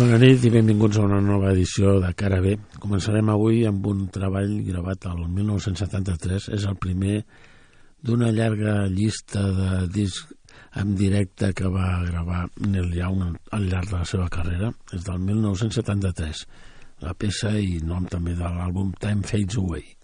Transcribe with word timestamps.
Bona 0.00 0.16
nit 0.16 0.40
i 0.48 0.48
benvinguts 0.48 0.96
a 0.96 1.02
una 1.04 1.18
nova 1.20 1.50
edició 1.50 1.98
de 2.00 2.08
Cara 2.16 2.38
B. 2.40 2.54
Començarem 2.80 3.28
avui 3.28 3.58
amb 3.68 3.84
un 3.90 4.06
treball 4.08 4.54
gravat 4.64 5.04
al 5.10 5.26
1973. 5.28 6.46
És 6.56 6.64
el 6.70 6.78
primer 6.80 7.18
d'una 8.08 8.30
llarga 8.32 8.78
llista 8.88 9.44
de 9.58 9.84
discs 9.92 10.32
en 10.80 10.96
directe 10.96 11.52
que 11.52 11.68
va 11.68 12.00
gravar 12.08 12.46
Neil 12.64 12.96
Young 12.96 13.36
al 13.52 13.68
llarg 13.68 13.92
de 13.92 13.98
la 13.98 14.08
seva 14.08 14.32
carrera. 14.32 14.72
És 14.88 15.04
del 15.04 15.20
1973. 15.28 16.44
La 17.04 17.12
peça 17.12 17.58
i 17.60 17.82
nom 17.84 18.08
també 18.08 18.38
de 18.40 18.56
l'àlbum 18.56 18.96
Time 19.04 19.20
Fades 19.20 19.60
Away. 19.60 19.99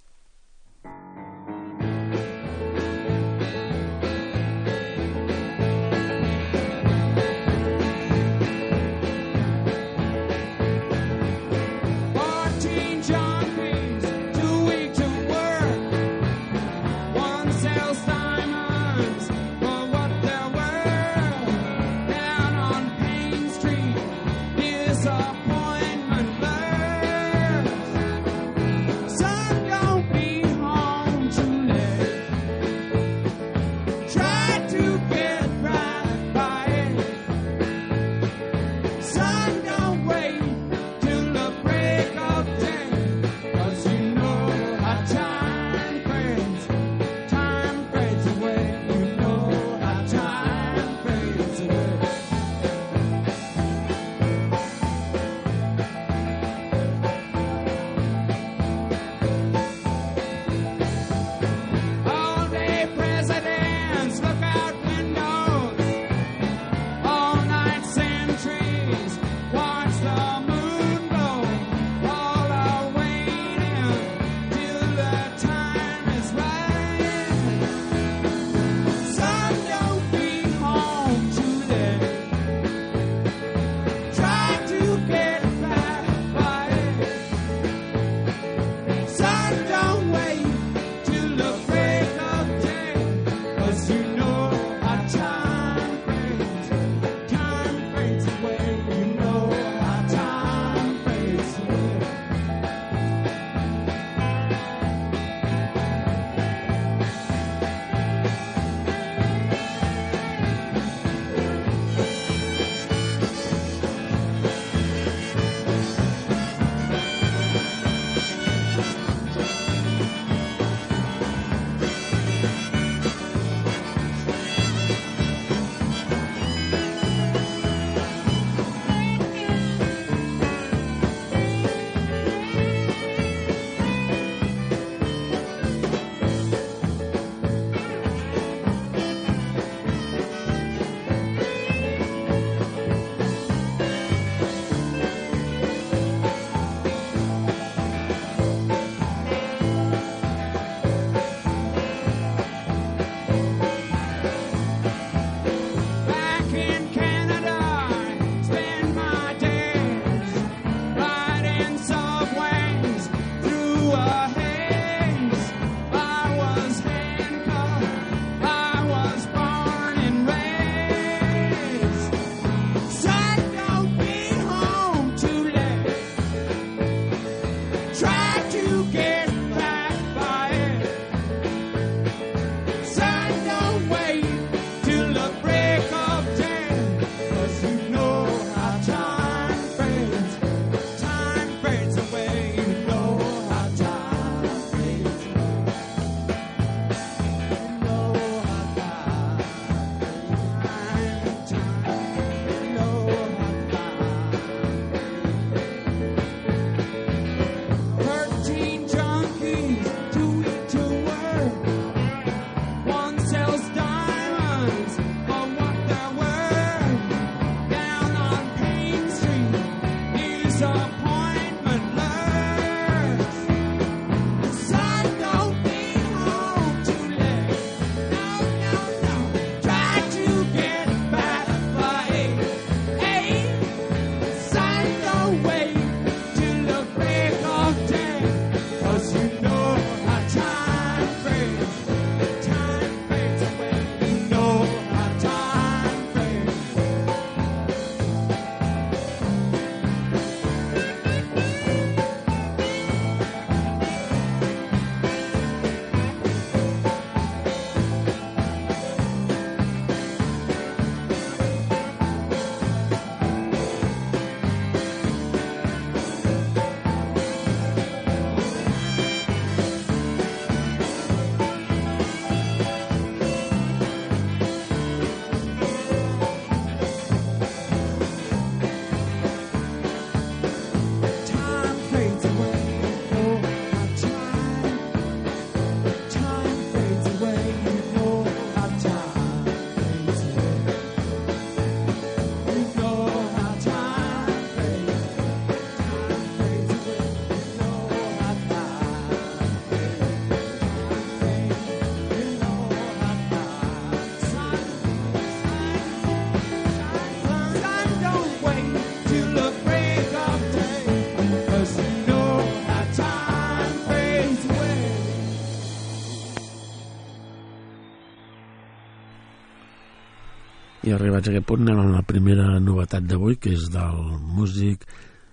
I 320.86 320.92
arribats 320.94 321.26
a 321.26 321.32
aquest 321.32 321.46
punt 321.48 321.66
anem 321.66 321.80
a 321.82 321.96
la 321.96 322.02
primera 322.06 322.60
novetat 322.62 323.08
d'avui, 323.10 323.40
que 323.42 323.50
és 323.56 323.64
del 323.74 323.96
músic 324.36 324.84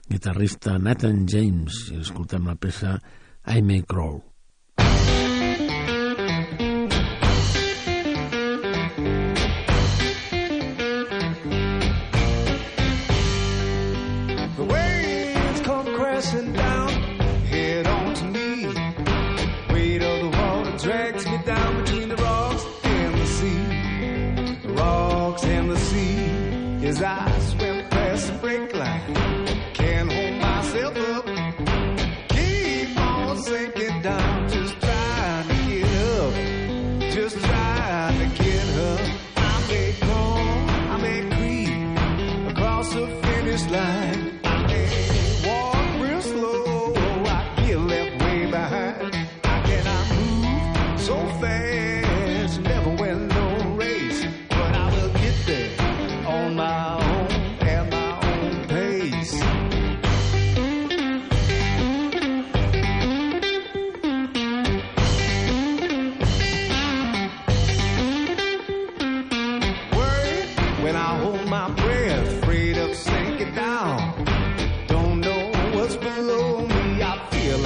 guitarrista 0.10 0.80
Nathan 0.82 1.28
James, 1.30 1.92
i 1.94 2.00
escoltem 2.02 2.50
la 2.50 2.56
peça 2.58 2.96
I 3.46 3.62
May 3.62 3.84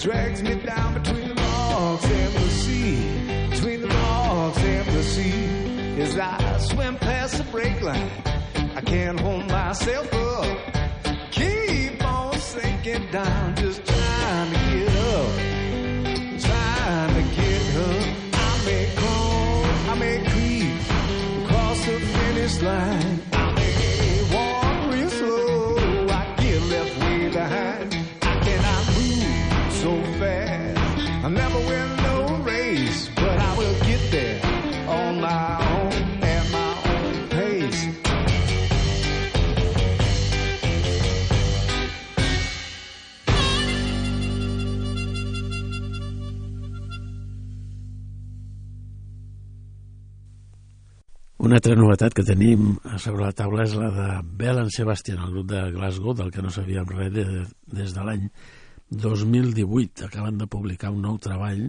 drags 0.00 0.42
me 0.42 0.54
down 0.54 0.94
between 0.94 1.28
the 1.28 1.34
rocks 1.34 2.04
and 2.06 2.34
the 2.34 2.48
sea, 2.48 3.50
between 3.50 3.82
the 3.82 3.88
rocks 3.88 4.58
and 4.58 4.88
the 4.96 5.02
sea. 5.02 6.00
As 6.00 6.18
I 6.18 6.58
swim 6.58 6.96
past 6.96 7.36
the 7.36 7.44
break 7.44 7.82
line, 7.82 8.10
I 8.74 8.80
can't 8.80 9.20
hold 9.20 9.46
myself 9.48 10.10
up. 10.14 10.58
Keep 11.32 12.02
on 12.02 12.38
sinking 12.38 13.10
down, 13.10 13.56
just 13.56 13.84
trying 13.84 14.52
to 14.52 14.58
get 14.70 14.96
up, 14.96 15.32
trying 16.40 17.14
to 17.14 17.24
get 17.36 17.76
up. 17.76 18.06
I 18.32 18.64
may 18.64 18.88
crawl, 18.96 19.64
I 19.90 19.94
may 19.98 20.24
creep 20.30 21.44
across 21.44 21.84
the 21.84 22.00
finish 22.00 22.62
line. 22.62 23.19
Una 51.50 51.58
altra 51.58 51.74
novetat 51.74 52.14
que 52.14 52.22
tenim 52.22 52.76
sobre 53.02 53.24
la 53.24 53.32
taula 53.34 53.64
és 53.64 53.72
la 53.74 53.88
de 53.90 54.04
Bell 54.38 54.60
and 54.60 54.70
Sebastian, 54.70 55.18
el 55.24 55.32
grup 55.34 55.48
de 55.50 55.64
Glasgow, 55.74 56.14
del 56.14 56.28
que 56.30 56.44
no 56.46 56.52
sabíem 56.54 56.86
res 56.86 57.10
de, 57.10 57.24
des 57.74 57.90
de 57.96 58.04
l'any 58.06 58.28
2018. 58.94 60.04
Acaben 60.06 60.38
de 60.38 60.46
publicar 60.46 60.92
un 60.94 61.02
nou 61.02 61.18
treball 61.18 61.64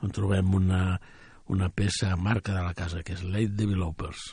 on 0.00 0.16
trobem 0.16 0.56
una, 0.56 0.80
una 1.52 1.68
peça 1.68 2.14
marca 2.16 2.56
de 2.56 2.64
la 2.64 2.72
casa, 2.80 3.04
que 3.04 3.12
és 3.12 3.26
Late 3.28 3.52
Developers. 3.60 4.24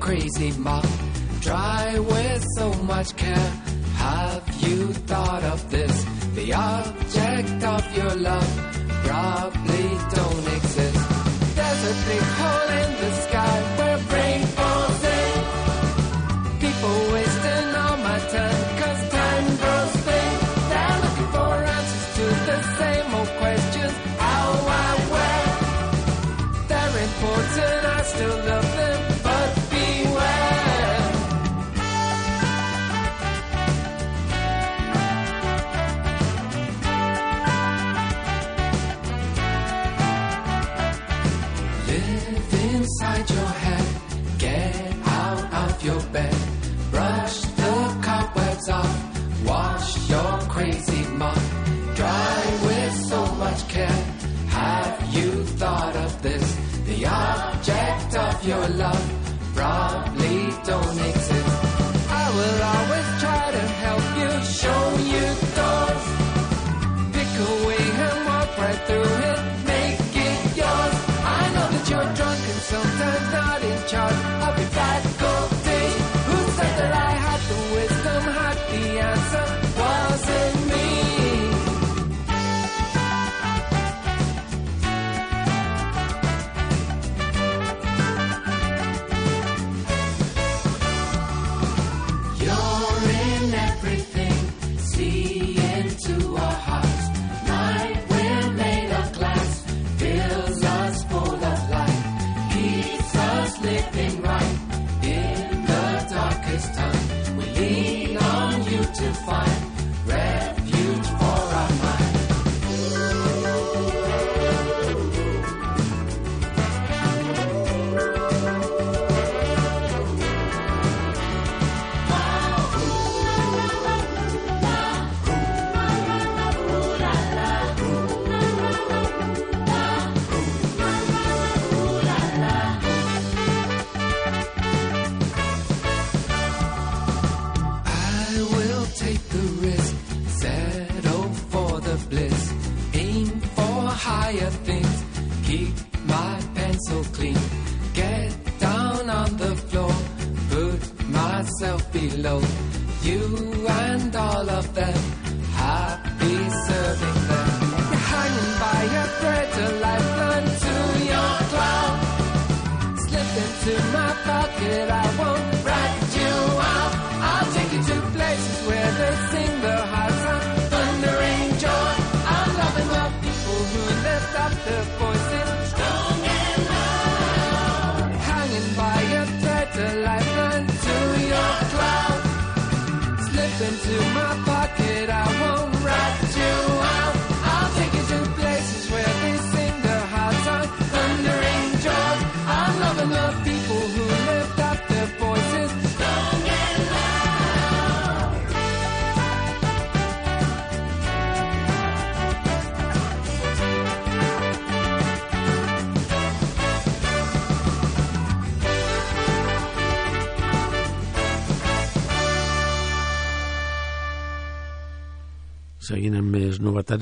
crazy 0.00 0.50
mop. 0.58 0.86
Dry 1.40 1.98
with 1.98 2.44
so 2.56 2.72
much 2.84 3.14
care. 3.16 3.52
Have 3.96 4.44
you 4.62 4.92
thought 4.92 5.44
of 5.44 5.70
this? 5.70 6.04
The 6.34 6.52
object 6.54 7.64
of 7.64 7.96
your 7.96 8.14
love 8.16 8.50
probably 9.04 9.88
don't 10.16 10.46
exist. 10.56 11.00
There's 11.54 11.84
a 11.90 12.08
big 12.08 12.22
hole. 12.38 12.69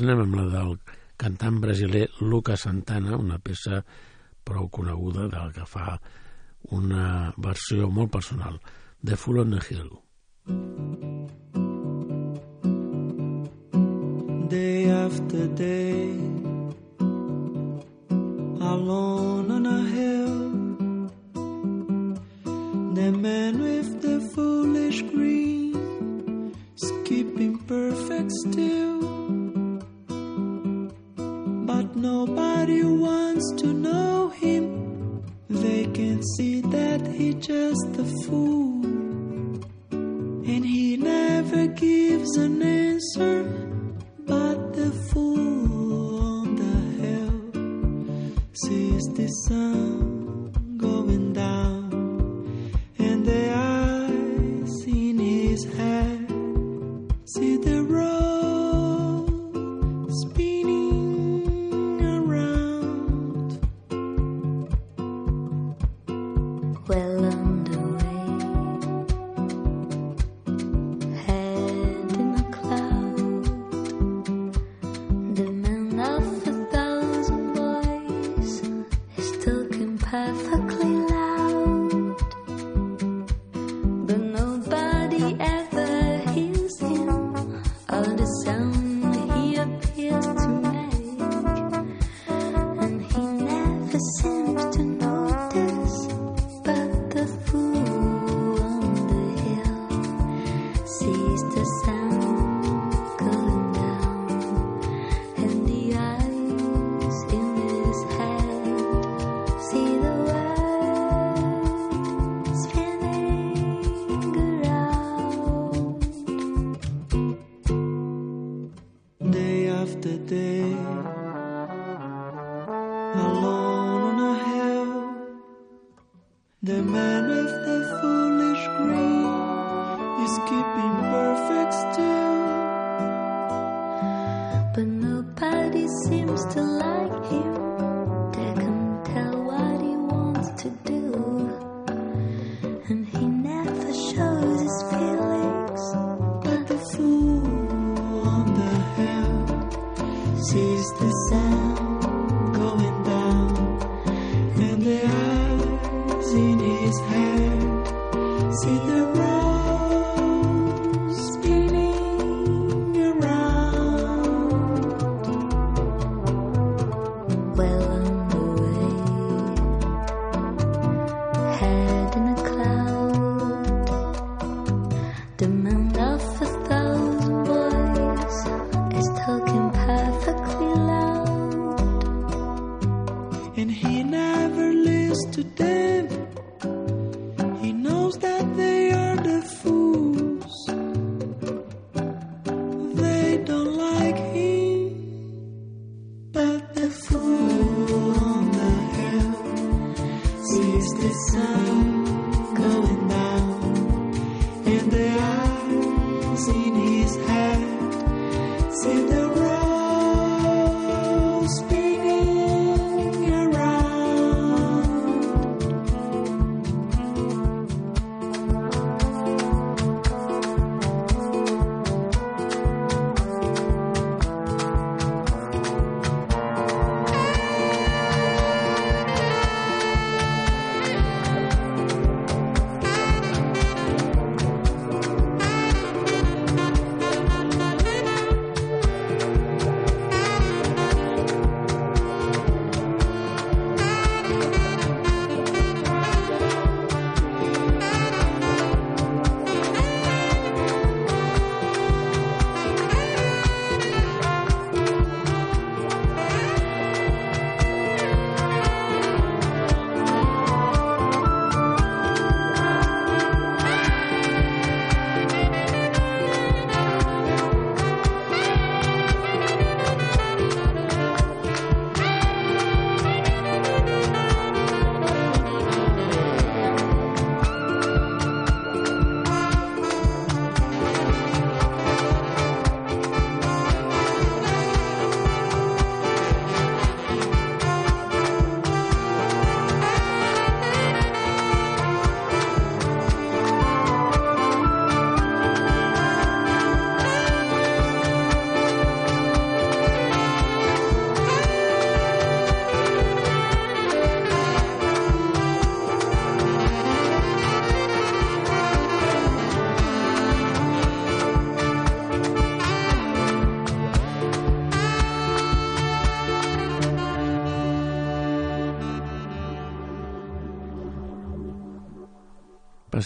estrenem 0.09 0.25
amb 0.25 0.37
la 0.38 0.45
del 0.49 0.71
cantant 1.21 1.59
brasiler 1.61 2.07
Lucas 2.21 2.62
Santana, 2.65 3.17
una 3.21 3.37
peça 3.38 3.83
prou 4.45 4.69
coneguda 4.73 5.27
del 5.29 5.50
que 5.53 5.67
fa 5.69 5.99
una 6.73 7.35
versió 7.37 7.91
molt 7.93 8.11
personal 8.11 8.57
de 9.03 9.17
Full 9.17 9.41
on 9.43 9.50
the 9.53 9.61
Hill. 9.69 9.91
Day 14.49 14.88
after 14.88 15.47
day 15.49 16.17
Alone 18.61 19.50
on 19.50 19.67
a 19.67 19.83
hill 19.93 20.38
The 22.95 23.12
man 23.12 23.61
with 23.61 24.00
the 24.00 24.21
foolish 24.33 25.03
green 25.12 26.55
Skipping 26.77 27.59
perfect 27.67 28.33
still 28.33 29.38
nobody 32.02 32.83
wants 32.85 33.52
to 33.61 33.67
know 33.73 34.28
him. 34.28 35.25
They 35.50 35.87
can 35.87 36.23
see 36.37 36.61
that 36.61 37.07
he's 37.07 37.35
just 37.47 37.87
a 37.99 38.04
fool. 38.25 38.98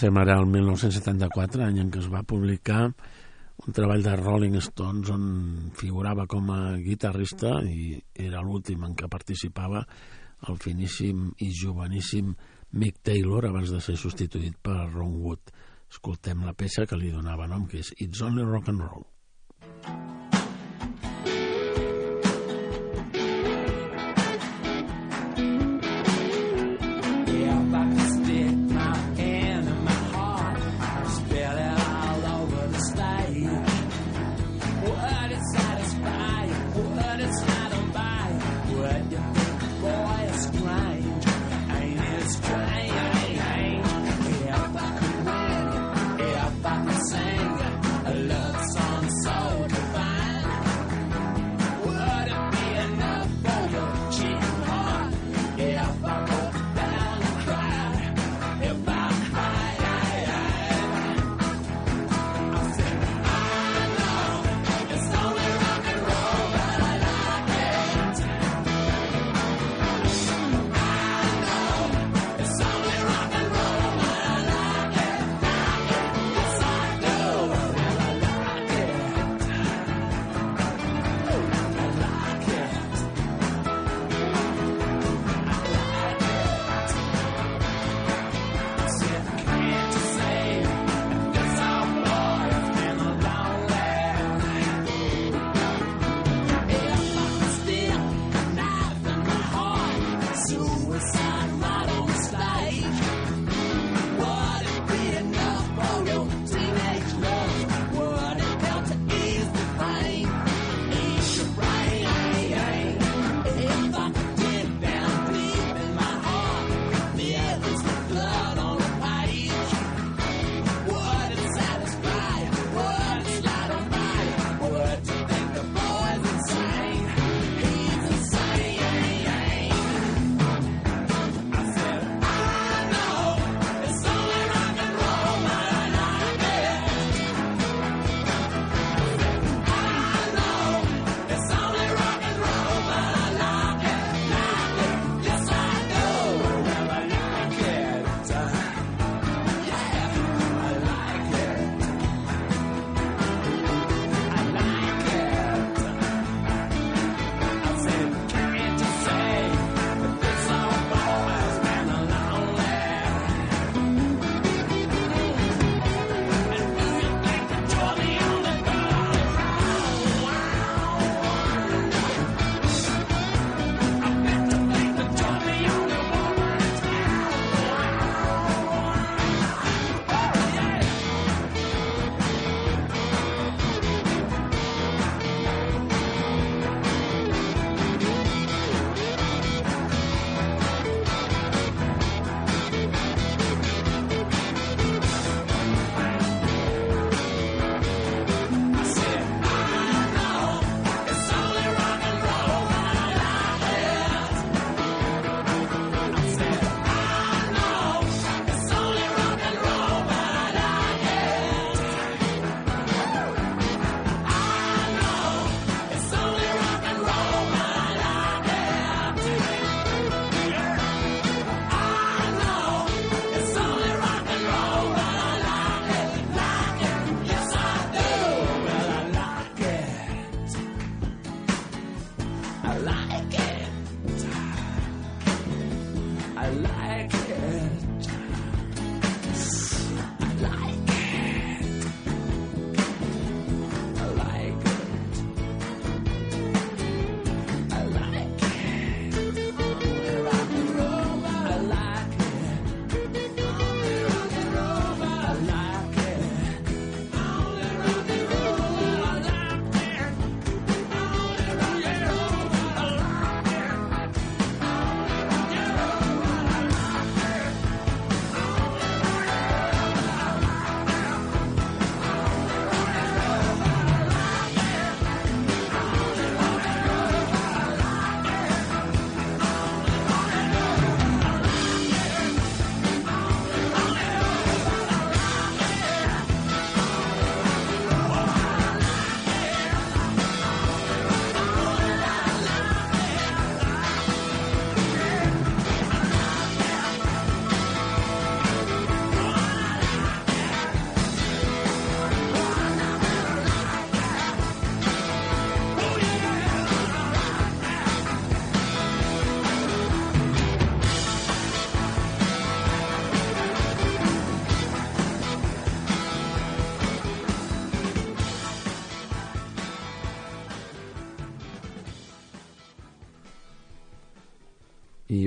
estem 0.02 0.16
ara 0.18 0.34
al 0.34 0.48
1974, 0.50 1.62
any 1.62 1.76
en 1.78 1.90
què 1.94 2.00
es 2.00 2.08
va 2.10 2.24
publicar 2.26 2.88
un 2.88 3.76
treball 3.76 4.02
de 4.02 4.16
Rolling 4.18 4.56
Stones 4.58 5.12
on 5.14 5.26
figurava 5.78 6.24
com 6.26 6.48
a 6.50 6.72
guitarrista 6.82 7.52
i 7.62 8.00
era 8.24 8.42
l'últim 8.42 8.82
en 8.82 8.96
què 8.98 9.06
participava 9.06 9.84
el 10.50 10.58
finíssim 10.58 11.28
i 11.46 11.52
joveníssim 11.54 12.32
Mick 12.82 12.98
Taylor 13.06 13.46
abans 13.46 13.70
de 13.70 13.78
ser 13.84 13.94
substituït 13.94 14.56
per 14.58 14.88
Ron 14.88 15.20
Wood. 15.22 15.54
Escoltem 15.86 16.42
la 16.48 16.56
peça 16.58 16.82
que 16.82 16.98
li 16.98 17.14
donava 17.14 17.46
nom, 17.46 17.68
que 17.70 17.78
és 17.84 17.94
It's 18.00 18.26
Only 18.26 18.42
Rock 18.42 18.74
and 18.74 18.82
Roll. 18.82 19.06
Mm 19.06 19.70
-hmm. 19.86 20.11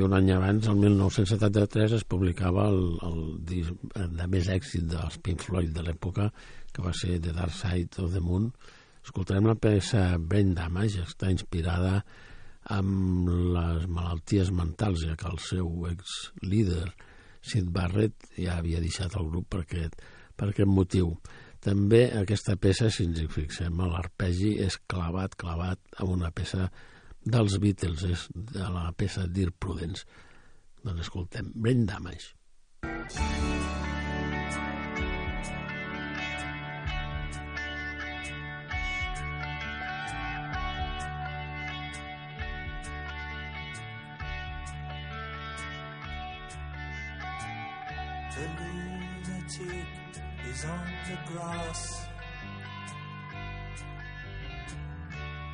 Un 0.05 0.13
any 0.13 0.31
abans, 0.35 0.67
el 0.69 0.77
1973, 0.79 1.97
es 1.97 2.05
publicava 2.07 2.67
el, 2.71 2.81
el 3.07 3.19
disc 3.49 3.95
de 3.95 4.27
més 4.31 4.49
èxit 4.53 4.85
dels 4.91 5.17
Pink 5.25 5.43
Floyd 5.45 5.73
de 5.75 5.83
l'època, 5.85 6.29
que 6.73 6.83
va 6.85 6.93
ser 6.93 7.19
The 7.19 7.33
Dark 7.35 7.53
Side 7.55 8.01
of 8.03 8.13
the 8.13 8.21
Moon. 8.23 8.51
Escoltarem 9.05 9.49
la 9.49 9.57
peça 9.59 10.05
Brain 10.17 10.53
Damage, 10.57 11.05
està 11.05 11.29
inspirada 11.33 11.99
amb 12.73 13.29
les 13.55 13.85
malalties 13.85 14.49
mentals, 14.53 15.05
ja 15.05 15.17
que 15.19 15.29
el 15.29 15.41
seu 15.43 15.69
ex-líder, 15.91 16.87
Sid 17.45 17.69
Barrett, 17.69 18.31
ja 18.41 18.57
havia 18.57 18.81
deixat 18.81 19.13
el 19.19 19.29
grup 19.29 19.51
per 19.53 19.61
aquest, 19.65 19.99
per 20.33 20.49
aquest 20.49 20.69
motiu. 20.69 21.11
També 21.61 22.07
aquesta 22.17 22.55
peça, 22.61 22.89
si 22.93 23.05
ens 23.05 23.21
hi 23.21 23.29
fixem, 23.29 23.81
l'arpegi 23.89 24.55
és 24.65 24.79
clavat, 24.89 25.37
clavat 25.37 25.81
amb 26.01 26.17
una 26.17 26.33
peça 26.33 26.69
dels 27.25 27.57
Beatles, 27.61 28.05
és 28.05 28.27
de 28.33 28.69
la 28.69 28.91
peça 28.97 29.25
Dear 29.27 29.51
Prudence. 29.51 30.05
Doncs 30.85 31.07
escoltem, 31.07 31.51
Brain 31.55 31.85
Damage. 31.89 32.33
The 48.35 48.47
lunatic 48.59 49.87
is 50.51 50.65
on 50.65 50.85
the 51.07 51.17
grass. 51.31 52.04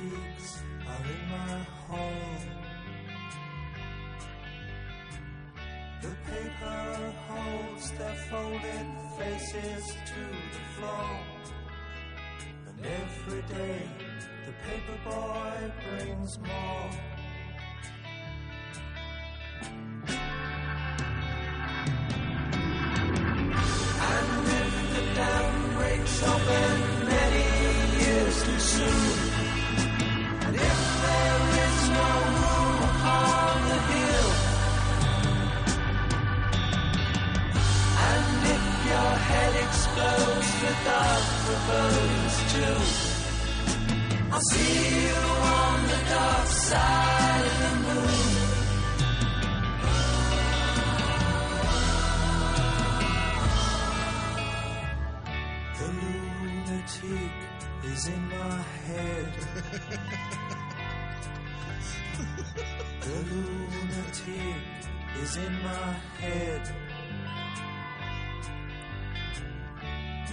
Lunatics 0.00 0.62
are 0.86 1.04
in 1.04 1.28
my 1.30 1.58
hall. 1.86 2.12
The 6.00 6.08
paper 6.30 7.14
holds 7.28 7.90
their 7.92 8.14
folded 8.30 8.86
faces 9.18 9.86
to 10.06 10.22
the 10.52 10.64
floor. 10.76 11.20
And 12.68 12.86
every 12.86 13.42
day 13.42 13.82
the 14.46 14.52
paper 14.66 14.98
boy 15.04 15.72
brings 15.88 16.38
more. 16.38 17.11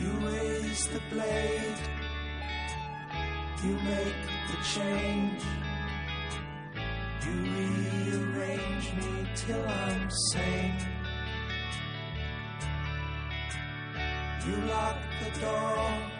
You 0.01 0.11
raise 0.27 0.87
the 0.87 1.01
blade, 1.09 1.79
you 3.63 3.73
make 3.73 4.21
the 4.49 4.57
change. 4.73 5.43
You 7.25 7.33
rearrange 7.33 8.93
me 8.93 9.27
till 9.35 9.67
I'm 9.67 10.09
sane. 10.31 10.77
You 14.47 14.55
lock 14.67 14.97
the 15.23 15.39
door 15.41 16.19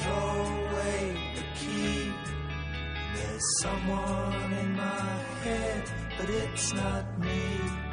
throw 0.00 0.68
away 0.70 1.16
the 1.34 1.44
key. 1.58 2.12
There's 3.14 3.60
someone 3.60 4.52
in 4.52 4.76
my 4.76 5.10
head, 5.44 5.82
but 6.18 6.30
it's 6.30 6.72
not 6.72 7.18
me. 7.18 7.89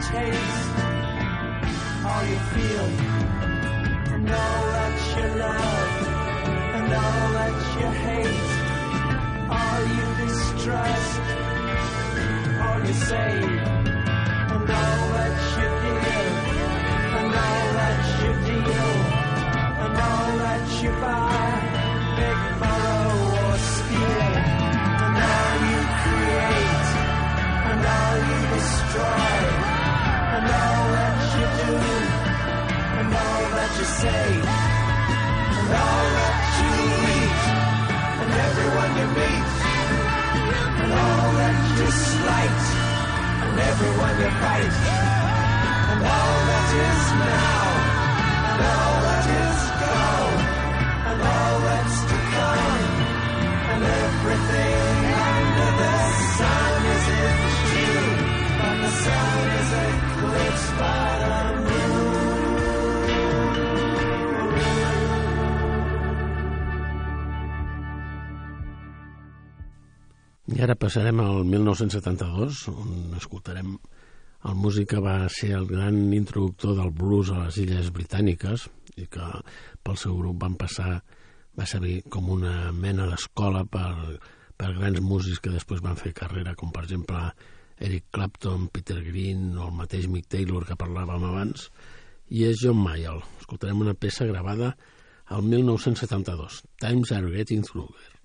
Taste, 0.00 0.74
all 2.04 2.24
you 2.32 2.38
feel, 2.52 2.88
and 4.14 4.30
all 4.30 4.64
that 4.76 4.96
you 5.16 5.26
love, 5.40 5.92
and 6.76 6.92
all 6.92 7.28
that 7.38 7.56
you 7.78 7.88
hate, 8.04 8.50
all 9.56 9.82
you 9.96 10.06
distrust, 10.26 11.20
all 12.64 12.78
you 12.86 12.94
save, 13.10 13.60
and 14.54 14.70
all 14.80 15.04
that 15.16 15.36
you 15.56 15.68
give, 15.84 16.36
and 17.18 17.30
all 17.44 17.66
that 17.80 18.00
you 18.20 18.30
deal, 18.48 18.92
and 19.84 19.94
all 20.08 20.30
that 20.44 20.64
you 20.82 20.90
buy, 21.04 21.48
big 22.18 22.38
borrow 22.60 23.12
or 23.48 23.58
steal, 23.72 24.24
and 25.04 25.16
all 25.32 25.56
you 25.72 25.80
create, 26.02 26.88
and 27.70 27.80
all 27.96 28.16
you 28.28 28.40
destroy, 28.54 29.75
and 30.36 30.44
all 30.44 30.86
that 30.96 31.16
you 31.32 31.46
do, 31.64 31.74
and 33.00 33.08
all 33.24 33.44
that 33.56 33.72
you 33.78 33.86
say, 34.02 34.26
and 35.56 35.70
all 35.80 36.06
that 36.16 36.36
you 36.60 36.72
eat, 37.16 37.40
and 38.20 38.30
everyone 38.46 38.92
you 39.00 39.08
meet, 39.16 39.48
and 40.82 40.92
all 40.92 41.28
that 41.40 41.56
you 41.78 41.88
slight, 41.88 42.62
and 43.44 43.56
everyone 43.70 44.14
you 44.20 44.30
fight, 44.44 44.76
and 45.92 46.00
all 46.04 46.38
that 46.50 46.68
is 46.84 47.04
now, 47.24 47.64
and 48.50 48.60
all 48.76 48.96
that 49.08 49.24
is 49.40 49.60
gone, 49.84 50.40
and 51.08 51.20
all 51.32 51.56
that's 51.64 51.98
to 52.10 52.18
come, 52.36 52.84
and 53.72 53.82
everything 54.04 55.00
under 55.32 55.70
the 55.80 55.96
sun 56.36 56.78
is 56.94 57.04
in 57.24 57.36
June, 57.72 58.18
but 58.60 58.76
the 58.84 58.92
sun 59.00 59.48
is 59.60 59.70
moon. 59.76 60.05
I 70.56 70.62
ara 70.64 70.76
passarem 70.80 71.18
al 71.20 71.42
1972, 71.44 72.62
on 72.72 73.16
escoltarem 73.18 73.74
el 74.48 74.54
músic 74.56 74.92
que 74.94 75.00
va 75.04 75.16
ser 75.28 75.50
el 75.58 75.66
gran 75.68 75.98
introductor 76.16 76.76
del 76.78 76.92
blues 76.96 77.32
a 77.34 77.42
les 77.42 77.58
Illes 77.60 77.90
Britàniques 77.92 78.64
i 78.96 79.04
que 79.10 79.26
pel 79.84 79.98
seu 80.00 80.14
grup 80.16 80.38
van 80.44 80.54
passar, 80.56 80.94
va 81.58 81.66
servir 81.68 81.98
com 82.08 82.30
una 82.32 82.70
mena 82.72 83.08
d'escola 83.10 83.66
per, 83.68 83.90
per 84.56 84.72
grans 84.78 85.02
músics 85.04 85.42
que 85.44 85.52
després 85.52 85.84
van 85.84 86.00
fer 86.00 86.14
carrera, 86.16 86.54
com 86.56 86.72
per 86.72 86.86
exemple 86.86 87.20
Eric 87.78 88.08
Clapton, 88.10 88.68
Peter 88.72 88.98
Green 89.04 89.50
o 89.58 89.68
el 89.68 89.76
mateix 89.76 90.08
Mick 90.08 90.30
Taylor 90.32 90.64
que 90.64 90.78
parlàvem 90.80 91.24
abans, 91.28 91.68
i 92.32 92.46
és 92.48 92.62
John 92.62 92.80
Mayall. 92.80 93.22
Escoltarem 93.42 93.84
una 93.84 93.94
peça 93.94 94.26
gravada 94.28 94.72
al 95.26 95.42
1972, 95.42 96.62
Times 96.80 97.12
Are 97.12 97.32
Getting 97.34 97.66
Through. 97.66 98.15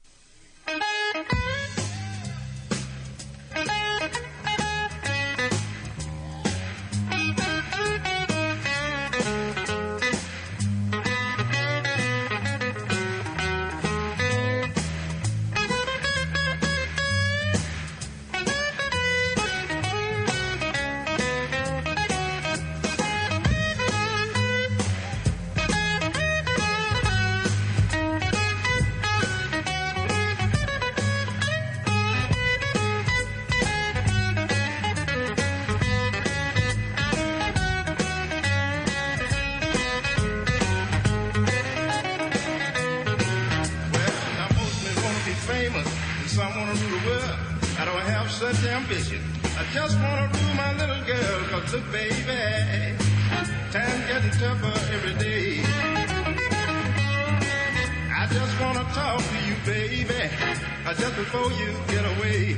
Just 61.02 61.16
before 61.16 61.52
you 61.54 61.70
get 61.88 62.06
away. 62.14 62.58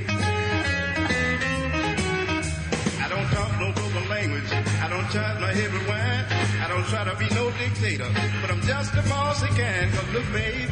I 2.99 3.07
don't 3.07 3.27
talk 3.35 3.51
no 3.57 3.71
broken 3.71 4.09
language. 4.09 4.51
I 4.83 4.87
don't 4.89 5.09
charge 5.11 5.39
no 5.39 5.47
heavy 5.47 5.81
wine. 5.87 6.25
I 6.63 6.67
don't 6.67 6.85
try 6.91 7.03
to 7.05 7.15
be 7.15 7.29
no 7.35 7.51
dictator. 7.51 8.09
But 8.41 8.51
I'm 8.51 8.61
just 8.61 8.93
the 8.95 9.01
boss 9.03 9.43
I 9.43 9.47
can. 9.47 9.91
Cause 9.91 10.09
look, 10.13 10.27
baby, 10.33 10.67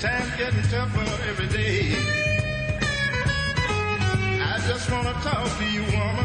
time's 0.00 0.36
getting 0.38 0.62
tougher 0.70 1.06
every 1.28 1.48
day. 1.48 1.96
I 4.52 4.62
just 4.68 4.88
wanna 4.92 5.12
talk 5.26 5.58
to 5.58 5.64
you, 5.64 5.82
woman. 5.82 6.15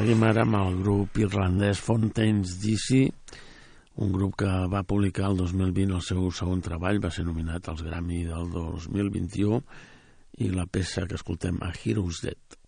Seguim 0.00 0.22
ara 0.24 0.46
amb 0.46 0.56
el 0.56 0.78
grup 0.80 1.18
irlandès 1.20 1.80
Fontaines 1.84 2.54
DC, 2.62 3.02
un 4.00 4.14
grup 4.14 4.38
que 4.40 4.52
va 4.72 4.80
publicar 4.88 5.26
el 5.28 5.36
2020 5.36 5.92
el 5.98 6.04
seu 6.06 6.30
segon 6.32 6.62
treball, 6.64 7.02
va 7.04 7.10
ser 7.12 7.26
nominat 7.26 7.68
als 7.68 7.82
Grammy 7.84 8.22
del 8.24 8.48
2021 8.54 9.60
i 10.40 10.48
la 10.54 10.64
peça 10.64 11.04
que 11.04 11.18
escoltem 11.20 11.60
a 11.60 11.68
Heroes 11.74 12.22
Dead. 12.24 12.59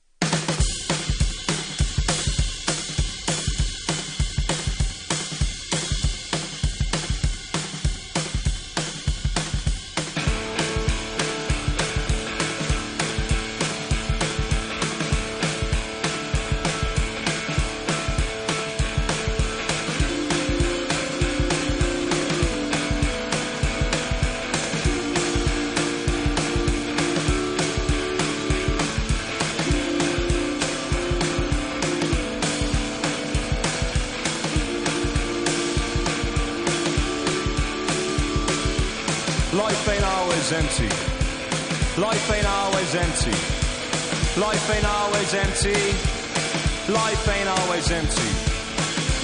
Empty. 45.65 46.93
Life 46.93 47.29
ain't 47.29 47.49
always 47.49 47.91
empty. 47.91 48.31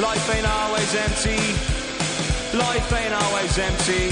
Life 0.00 0.34
ain't 0.34 0.46
always 0.46 0.94
empty. 0.94 1.38
Life 2.56 2.92
ain't 2.92 3.14
always 3.14 3.58
empty. 3.58 4.04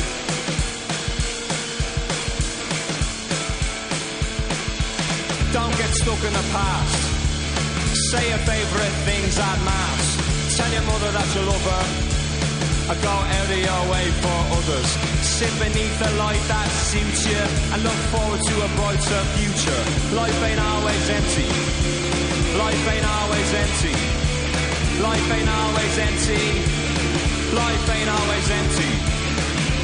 Don't 5.53 5.77
get 5.79 5.91
stuck 5.95 6.23
in 6.25 6.33
the 6.33 6.47
past. 6.53 6.99
Say 8.11 8.29
your 8.29 8.39
favorite 8.39 8.97
things 9.07 9.39
at 9.39 9.59
mass. 9.65 10.57
Tell 10.57 10.73
your 10.73 10.83
mother 10.83 11.11
that 11.13 11.29
you 11.35 11.43
love 11.43 11.65
her. 11.71 11.85
I 12.89 12.95
go 13.03 13.11
out 13.11 13.51
of 13.51 13.59
your 13.59 13.83
way 13.93 14.07
for 14.23 14.39
others. 14.59 14.89
Sit 15.23 15.53
beneath 15.59 15.99
the 15.99 16.11
light 16.19 16.43
that 16.49 16.69
suits 16.71 17.27
you 17.27 17.43
and 17.73 17.83
look 17.83 18.01
forward 18.15 18.41
to 18.41 18.55
a 18.63 18.69
brighter 18.79 19.23
future. 19.39 19.83
Life 20.15 20.43
ain't 20.45 20.61
always 20.61 21.11
empty. 21.11 21.76
Life 22.59 22.85
ain't 22.89 23.07
always 23.07 23.51
empty. 23.55 23.95
Life 25.03 25.29
ain't 25.37 25.49
always 25.49 25.95
empty. 25.99 26.45
Life 27.53 27.87
ain't 27.97 28.11
always 28.11 28.47
empty. 28.51 28.93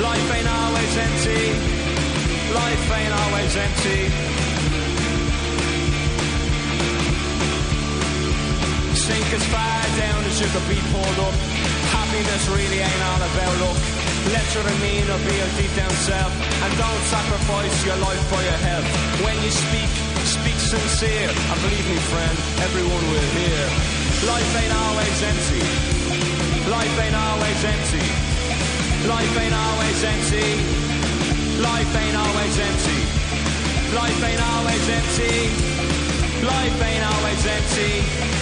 Life 0.00 0.28
ain't 0.36 0.48
always 0.48 0.92
empty. 0.96 1.42
Life 2.52 2.86
ain't 2.96 3.14
always 3.22 3.52
empty. 3.56 4.00
Sink 8.96 9.28
as 9.36 9.44
far 9.52 9.82
down 10.00 10.24
as 10.24 10.40
you 10.40 10.48
could 10.48 10.68
be 10.68 10.80
pulled 10.92 11.18
up. 11.28 11.34
Happiness 11.92 12.48
really 12.48 12.80
ain't 12.80 13.02
all 13.08 13.22
about 13.30 13.54
luck. 13.60 13.78
Let 14.32 14.46
your 14.54 14.64
demeanor 14.64 15.18
be 15.28 15.34
your 15.36 15.52
deep 15.60 15.74
down 15.76 15.90
self. 16.08 16.32
And 16.64 16.72
don't 16.78 17.02
sacrifice 17.12 17.84
your 17.84 17.96
life 17.96 18.22
for 18.32 18.40
your 18.40 18.60
health. 18.64 18.86
When 19.24 19.36
you 19.42 19.50
speak, 19.50 19.90
sincere. 20.72 21.28
And 21.28 21.60
believe 21.60 21.84
me, 21.84 21.98
friend, 22.08 22.36
everyone 22.64 23.04
will 23.12 23.28
hear. 23.36 23.60
Life 24.24 24.52
ain't 24.56 24.72
always 24.72 25.18
empty. 25.20 25.64
Life 26.64 26.96
ain't 27.04 27.18
always 27.28 27.60
empty. 27.74 28.04
Life 29.04 29.34
ain't 29.36 29.56
always 29.66 29.98
empty. 30.12 30.48
Life 31.60 31.92
ain't 32.02 32.16
always 32.24 32.54
empty. 32.68 33.00
Life 34.00 34.20
ain't 34.24 34.42
always 34.52 34.84
empty. 34.98 35.36
Life 36.40 36.78
ain't 36.88 37.04
always 37.12 37.42
empty. 37.58 38.41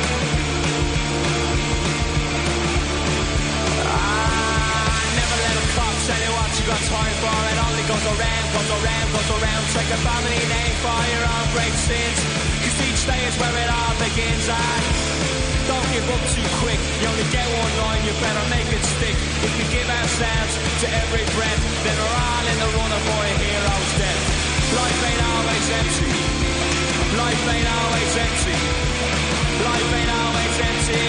Tell 6.07 6.17
you 6.17 6.33
what 6.33 6.49
you 6.57 6.65
got 6.65 6.81
time 6.81 7.15
for. 7.21 7.37
It 7.51 7.57
only 7.61 7.85
goes 7.85 8.05
around, 8.09 8.45
goes 8.57 8.71
around, 8.73 9.07
goes 9.13 9.31
around. 9.37 9.61
Take 9.77 9.89
a 9.93 9.99
family 10.01 10.41
name 10.49 10.75
for 10.81 10.97
your 11.13 11.25
own 11.29 11.47
great 11.53 11.75
sins. 11.77 12.19
Cause 12.65 12.77
each 12.89 13.01
day 13.05 13.21
is 13.29 13.35
where 13.37 13.53
it 13.53 13.69
all 13.69 13.93
begins. 14.01 14.45
And 14.49 14.83
don't 15.69 15.87
give 15.93 16.07
up 16.09 16.23
too 16.33 16.47
quick. 16.65 16.81
You 17.01 17.05
only 17.05 17.27
get 17.29 17.45
one 17.45 17.73
line, 17.85 18.01
you 18.01 18.13
better 18.17 18.45
make 18.49 18.69
it 18.73 18.81
stick. 18.81 19.17
If 19.45 19.51
we 19.61 19.65
give 19.69 19.85
ourselves 19.85 20.53
to 20.81 20.87
every 20.89 21.25
breath, 21.37 21.61
then 21.85 21.93
we're 21.93 22.17
all 22.17 22.45
in 22.49 22.57
the 22.57 22.69
runner 22.81 23.01
for 23.05 23.21
a 23.21 23.33
hero's 23.37 23.91
death. 24.01 24.21
Life 24.73 25.01
ain't 25.05 25.23
always 25.37 25.65
empty. 25.85 26.13
Life 27.13 27.43
ain't 27.45 27.69
always 27.77 28.11
empty. 28.25 28.57
Life 29.69 29.89
ain't 30.01 30.13
always 30.17 30.55
empty. 30.65 31.07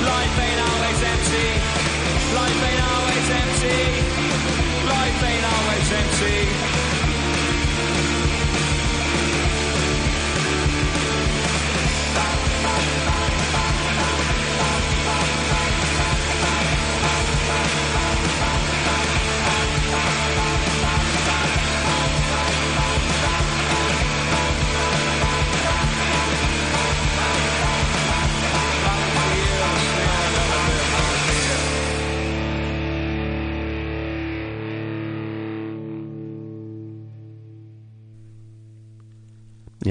Life 0.00 0.36
ain't 0.40 0.60
always 0.64 0.98
empty. 1.12 1.91
Life 2.34 2.62
ain't 2.68 2.82
always 2.92 3.28
empty. 3.40 3.80
Life 4.88 5.22
ain't 5.30 5.46
always 5.54 5.92
empty. 6.00 6.38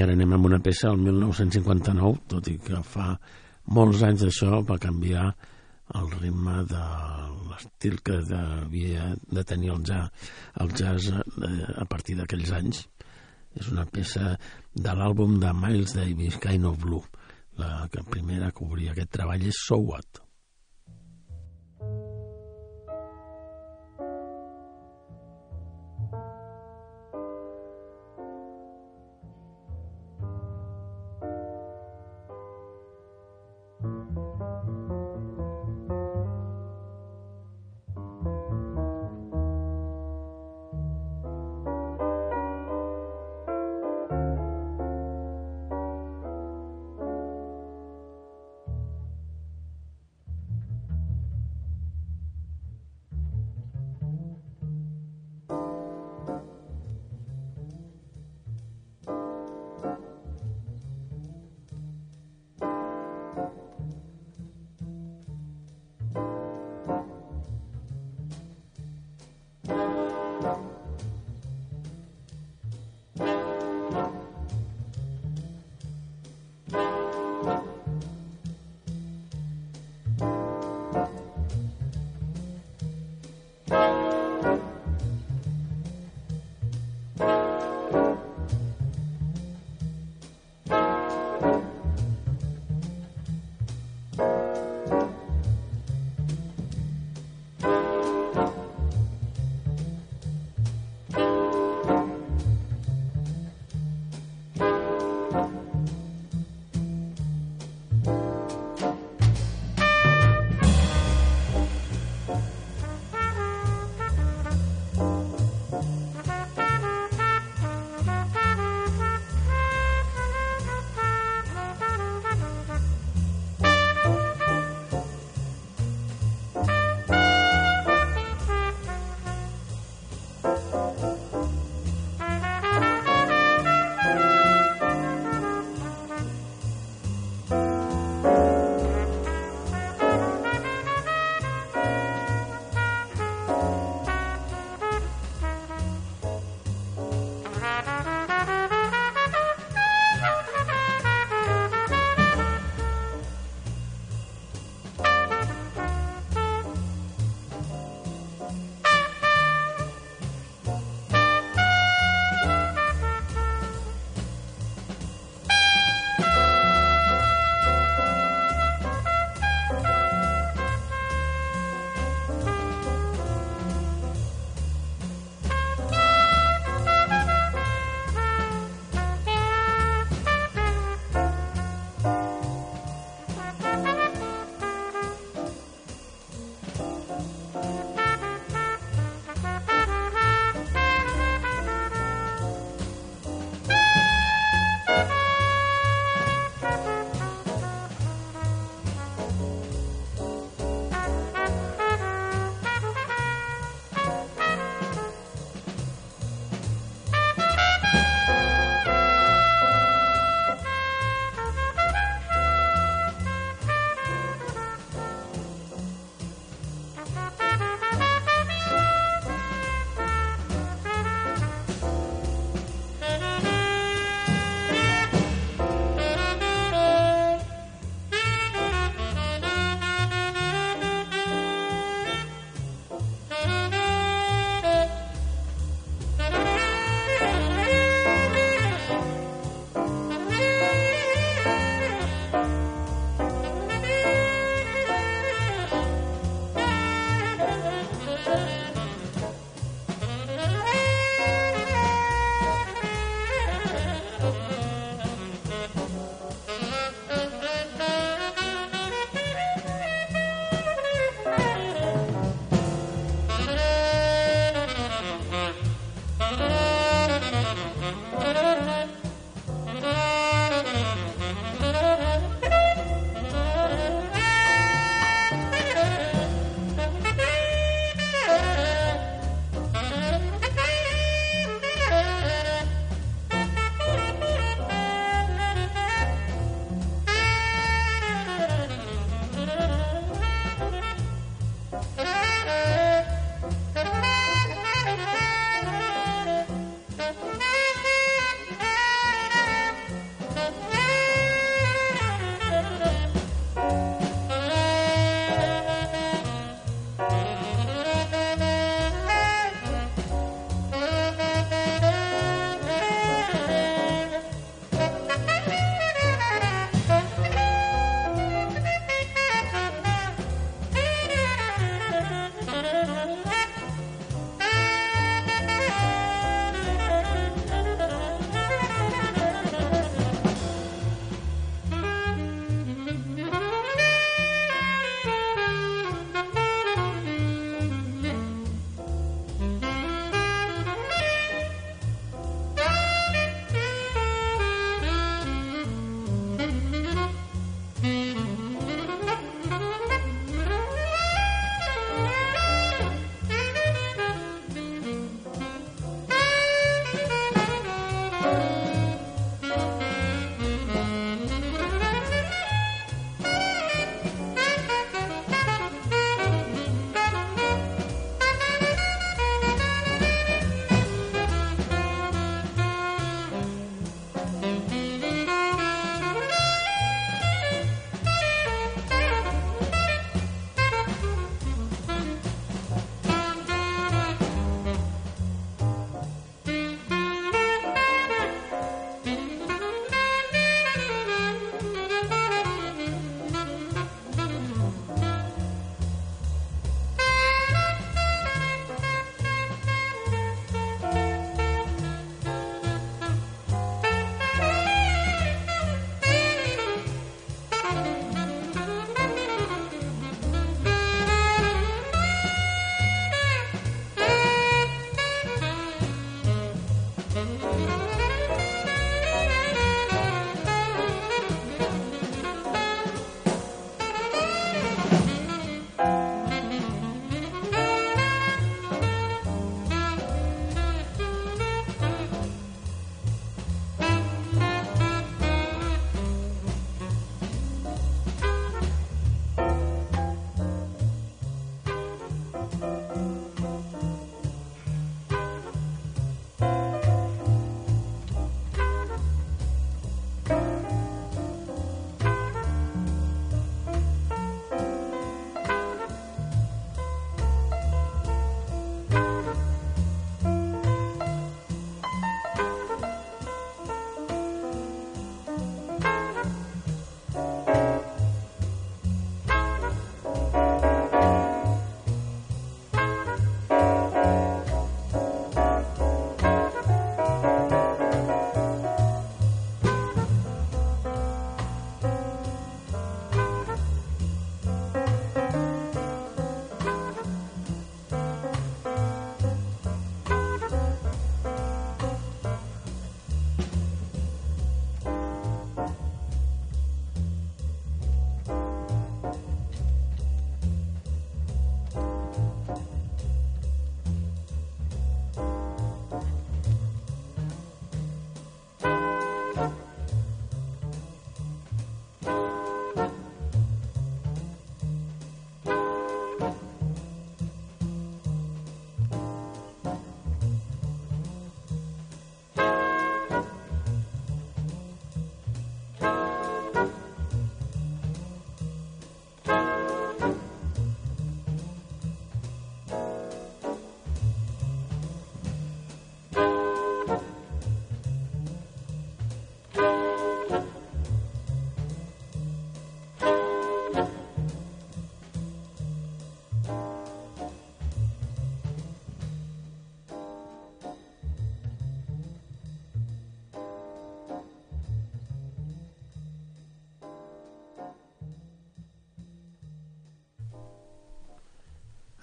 Ara 0.02 0.16
anem 0.16 0.32
amb 0.34 0.48
una 0.48 0.58
peça 0.58 0.88
el 0.90 0.96
1959, 0.98 2.24
tot 2.26 2.48
i 2.50 2.56
que 2.58 2.80
fa 2.82 3.12
molts 3.76 4.00
anys 4.02 4.24
d'això 4.24 4.58
va 4.66 4.80
canviar 4.82 5.28
el 6.00 6.08
ritme 6.16 6.64
de 6.72 6.80
l'estil 7.50 8.00
que 8.02 8.16
devia 8.26 9.12
de 9.36 9.44
tenir 9.46 9.70
el 9.76 9.84
jazz, 9.86 10.32
el 10.64 10.74
jazz 10.74 11.12
eh, 11.12 11.52
a 11.84 11.86
partir 11.86 12.16
d'aquells 12.18 12.50
anys. 12.58 12.82
És 13.54 13.70
una 13.70 13.86
peça 13.86 14.34
de 14.74 14.96
l'àlbum 14.98 15.38
de 15.38 15.54
Miles 15.54 15.94
Davis, 15.94 16.40
Kind 16.42 16.66
of 16.66 16.80
Blue. 16.82 17.04
La 17.60 17.86
primera 18.10 18.50
que 18.50 18.66
obria 18.66 18.96
aquest 18.96 19.12
treball 19.20 19.46
és 19.46 19.62
So 19.68 19.78
What. 19.84 20.24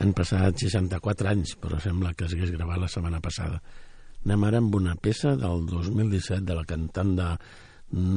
Han 0.10 0.16
passat 0.18 0.57
64 0.57 1.28
anys, 1.30 1.51
però 1.62 1.78
sembla 1.78 2.16
que 2.18 2.26
s'hagués 2.26 2.49
gravat 2.55 2.80
la 2.82 2.88
setmana 2.89 3.20
passada. 3.22 3.60
Anem 4.26 4.45
ara 4.47 4.57
amb 4.57 4.74
una 4.74 4.95
peça 4.97 5.36
del 5.38 5.68
2017 5.70 6.41
de 6.47 6.55
la 6.57 6.64
cantant 6.66 7.12
de 7.20 7.28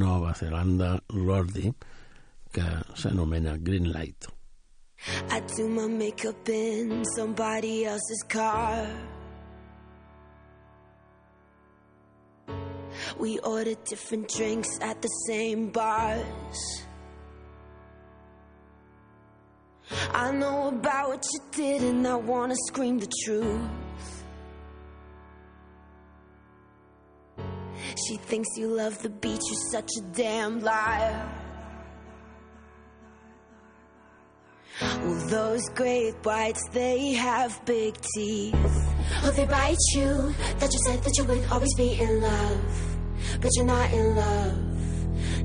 Nova 0.01 0.31
Zelanda, 0.33 0.95
Lordi, 1.13 1.69
que 2.49 2.65
s'anomena 2.97 3.59
Green 3.61 3.91
Light. 3.93 4.25
I 5.29 5.39
do 5.53 5.67
my 5.69 5.85
makeup 5.85 6.49
in 6.49 7.05
somebody 7.13 7.85
else's 7.85 8.23
car. 8.27 8.89
We 13.19 13.37
order 13.45 13.75
different 13.85 14.33
drinks 14.33 14.79
at 14.81 14.99
the 15.03 15.13
same 15.27 15.69
bars. 15.69 16.87
I 20.13 20.31
know 20.31 20.69
about 20.69 21.09
what 21.09 21.25
you 21.31 21.39
did, 21.51 21.83
and 21.83 22.07
I 22.07 22.15
wanna 22.15 22.55
scream 22.67 22.99
the 22.99 23.11
truth. 23.25 23.61
She 28.07 28.15
thinks 28.17 28.49
you 28.57 28.67
love 28.67 29.01
the 29.01 29.09
beach, 29.09 29.41
you're 29.49 29.71
such 29.71 29.89
a 29.97 30.01
damn 30.15 30.61
liar. 30.61 31.29
Well, 34.81 35.27
those 35.27 35.69
great 35.69 36.15
whites, 36.23 36.67
they 36.71 37.13
have 37.13 37.63
big 37.65 37.95
teeth. 38.15 38.55
Oh, 39.23 39.31
they 39.35 39.45
bite 39.45 39.77
you. 39.93 40.33
That 40.59 40.71
you 40.73 40.79
said 40.85 41.03
that 41.03 41.17
you 41.17 41.23
would 41.25 41.45
always 41.51 41.73
be 41.75 41.99
in 41.99 42.21
love. 42.21 42.97
But 43.39 43.51
you're 43.55 43.65
not 43.65 43.91
in 43.93 44.15
love 44.15 44.72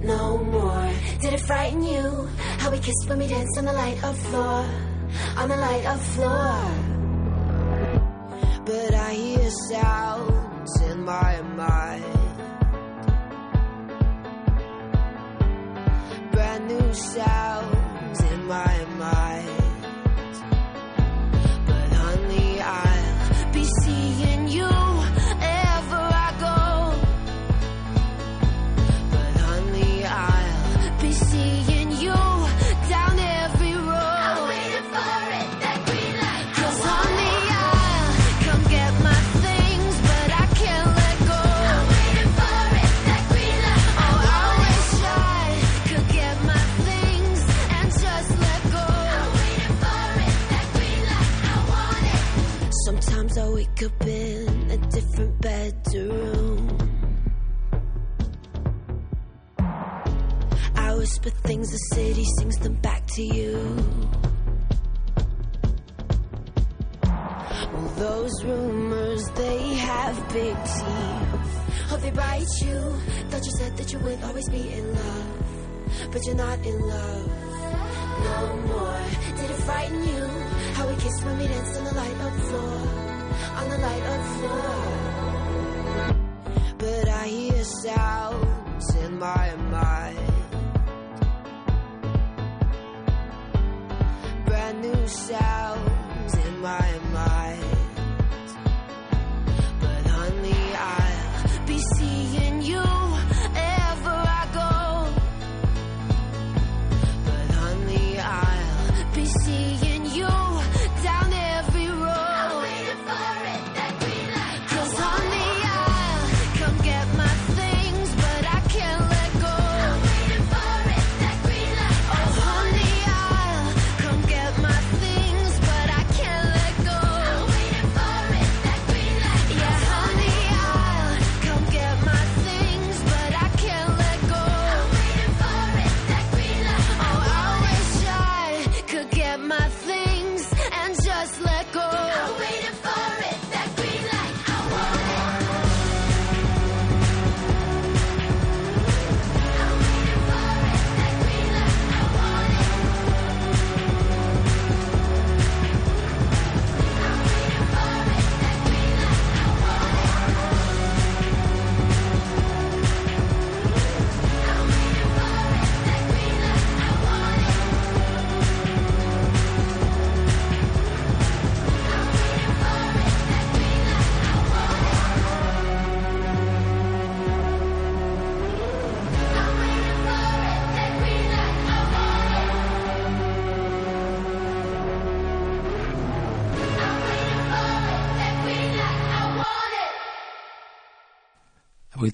no 0.03 0.39
more. 0.39 0.91
Did 1.21 1.35
it 1.35 1.41
frighten 1.41 1.83
you? 1.83 2.29
How 2.59 2.71
we 2.71 2.79
kissed 2.79 3.09
when 3.09 3.19
we 3.19 3.27
danced 3.27 3.59
on 3.59 3.65
the 3.65 3.73
light 3.73 4.03
of 4.05 4.19
floor. 4.19 4.65
On 5.37 5.49
the 5.49 5.57
light 5.57 5.87
of 5.87 6.01
floor. 6.15 6.61
But 8.65 8.95
I 8.95 9.13
hear 9.15 9.51
sounds 9.71 10.81
in 10.83 11.05
my 11.05 11.41
mind. 11.43 12.05
Brand 16.33 16.69
new 16.69 16.95
sounds 16.95 18.21
in 18.21 18.47
my 18.47 18.85
mind. 18.99 19.18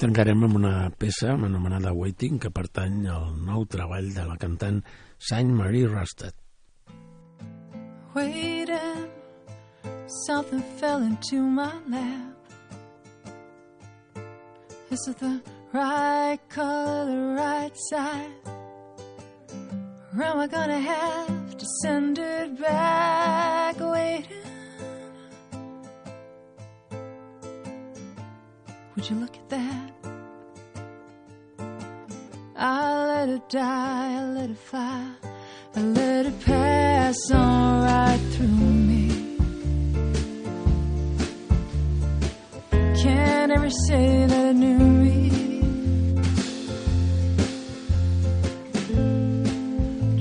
Tancarem 0.05 0.43
amb 0.45 0.57
una 0.59 0.91
peça 1.01 1.31
anomenada 1.33 1.95
Waiting, 1.97 2.37
que 2.37 2.51
pertany 2.53 3.07
al 3.09 3.31
nou 3.41 3.63
treball 3.65 4.11
de 4.13 4.25
la 4.29 4.37
cantant 4.37 4.83
Saint 5.17 5.49
Marie 5.49 5.87
Rusted. 5.89 6.35
waiting. 8.15 9.09
Something 10.27 10.63
fell 10.79 11.03
into 11.03 11.41
my 11.41 11.73
lap. 11.89 12.37
Is 14.91 15.09
it 15.09 15.19
the 15.19 15.41
right 15.73 16.39
color, 16.51 17.35
right 17.35 17.73
side? 17.89 18.31
Or 20.15 20.23
am 20.23 20.39
I 20.39 20.47
gonna 20.47 20.81
have 20.81 21.57
to 21.57 21.67
send 21.83 22.19
it 22.19 22.61
back? 22.61 23.81
Waiting. 23.81 24.43
Would 28.97 29.11
you 29.11 29.16
look 29.16 29.34
at 29.36 29.49
that? 29.49 29.90
I 32.57 33.07
let 33.07 33.28
it 33.28 33.49
die, 33.49 34.20
I 34.20 34.24
let 34.26 34.51
it 34.51 34.57
fly, 34.57 35.11
I 35.74 35.80
let 35.80 36.26
it 36.26 36.40
pass 36.45 37.30
on 37.32 37.82
right 37.82 38.20
through 38.30 38.47
me. 38.47 39.36
Can't 43.03 43.51
ever 43.51 43.70
say 43.70 44.26
that 44.26 44.47
I 44.47 44.53
knew 44.53 44.78
me. 44.78 45.30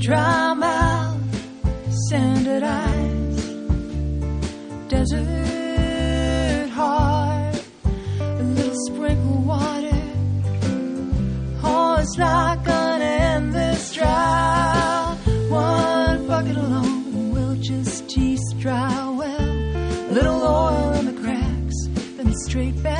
Dry 0.02 0.54
mouth, 0.56 1.22
sanded 2.10 2.64
eyes, 2.64 3.46
desert 4.88 5.63
sprinkle 8.86 9.42
water. 9.44 10.02
Oh, 11.64 11.98
it's 12.00 12.18
not 12.18 12.64
gonna 12.66 13.06
end 13.06 13.54
this 13.54 13.94
drought. 13.94 15.18
One 15.50 16.28
bucket 16.28 16.58
alone 16.58 17.32
will 17.32 17.56
just 17.56 18.10
tease 18.10 18.54
dry 18.60 19.10
well. 19.10 19.50
A 20.10 20.14
little 20.14 20.42
oil 20.44 20.94
in 21.00 21.06
the 21.06 21.22
cracks, 21.22 21.88
then 22.18 22.34
straight 22.46 22.82
back 22.84 22.93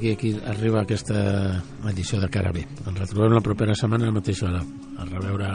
aquí, 0.00 0.12
aquí 0.12 0.40
arriba 0.46 0.80
aquesta 0.80 1.62
edició 1.90 2.20
de 2.20 2.28
Cara 2.32 2.52
B. 2.52 2.64
Ens 2.64 2.98
retrobem 2.98 3.34
la 3.36 3.44
propera 3.44 3.76
setmana 3.76 4.08
a 4.08 4.12
la 4.12 4.16
mateixa 4.16 4.48
hora. 4.48 4.64
A 4.96 5.04
reveure... 5.04 5.49